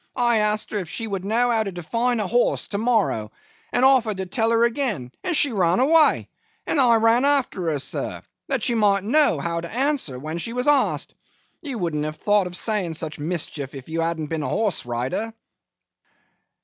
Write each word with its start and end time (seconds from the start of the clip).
I 0.17 0.37
asked 0.39 0.71
her 0.71 0.79
if 0.79 0.89
she 0.89 1.05
would 1.05 1.23
know 1.23 1.51
how 1.51 1.61
to 1.61 1.71
define 1.71 2.19
a 2.19 2.25
horse 2.25 2.67
to 2.69 2.79
morrow, 2.79 3.29
and 3.71 3.85
offered 3.85 4.17
to 4.17 4.25
tell 4.25 4.49
her 4.49 4.63
again, 4.63 5.11
and 5.23 5.37
she 5.37 5.51
ran 5.51 5.79
away, 5.79 6.27
and 6.65 6.81
I 6.81 6.95
ran 6.95 7.23
after 7.23 7.65
her, 7.69 7.77
sir, 7.77 8.23
that 8.47 8.63
she 8.63 8.73
might 8.73 9.03
know 9.03 9.39
how 9.39 9.61
to 9.61 9.69
answer 9.71 10.17
when 10.17 10.39
she 10.39 10.53
was 10.53 10.65
asked. 10.65 11.13
You 11.61 11.77
wouldn't 11.77 12.05
have 12.05 12.15
thought 12.17 12.47
of 12.47 12.57
saying 12.57 12.95
such 12.95 13.19
mischief 13.19 13.75
if 13.75 13.89
you 13.89 14.01
hadn't 14.01 14.25
been 14.25 14.41
a 14.41 14.49
horse 14.49 14.87
rider? 14.87 15.35